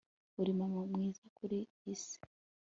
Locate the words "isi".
1.93-2.17